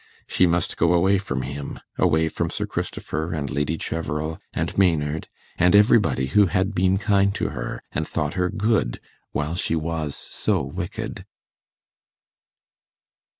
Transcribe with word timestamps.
She 0.25 0.47
must 0.47 0.77
go 0.77 0.93
away 0.93 1.19
from 1.19 1.43
him, 1.43 1.79
away 1.95 2.27
from 2.27 2.49
Sir 2.49 2.65
Christopher, 2.65 3.33
and 3.33 3.51
Lady 3.51 3.77
Cheverel, 3.77 4.39
and 4.51 4.75
Maynard, 4.75 5.27
and 5.59 5.75
everybody 5.75 6.25
who 6.25 6.47
had 6.47 6.73
been 6.73 6.97
kind 6.97 7.35
to 7.35 7.49
her, 7.49 7.83
and 7.91 8.07
thought 8.07 8.33
her 8.33 8.49
good 8.49 8.99
while 9.31 9.53
she 9.53 9.75
was 9.75 10.15
so 10.15 10.63
wicked. 10.63 11.27